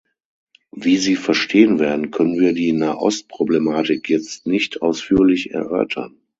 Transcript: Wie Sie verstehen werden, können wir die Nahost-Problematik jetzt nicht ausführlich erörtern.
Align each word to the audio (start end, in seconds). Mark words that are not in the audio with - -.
Wie 0.71 0.97
Sie 0.97 1.15
verstehen 1.15 1.77
werden, 1.77 2.09
können 2.09 2.39
wir 2.39 2.53
die 2.53 2.71
Nahost-Problematik 2.71 4.09
jetzt 4.09 4.47
nicht 4.47 4.81
ausführlich 4.81 5.51
erörtern. 5.51 6.17